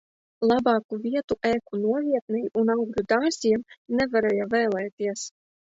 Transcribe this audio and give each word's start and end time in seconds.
Labāku 0.51 0.97
vietu 1.03 1.37
ēku 1.51 1.81
novietnei 1.83 2.49
un 2.63 2.75
augļu 2.77 3.07
dārziem 3.15 3.69
nevarēja 4.01 4.53
vēlēties. 4.57 5.33